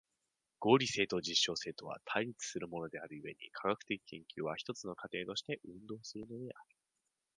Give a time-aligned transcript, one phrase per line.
[0.57, 6.75] 合理性と実証性とは対立するものである故に、科学的研究は一つの過程として運動するのである。